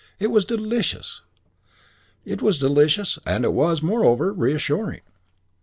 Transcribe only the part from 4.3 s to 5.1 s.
reassuring.